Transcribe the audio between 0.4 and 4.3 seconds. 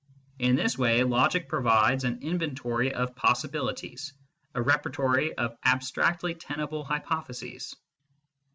this way logic provides an inventory of possibilities,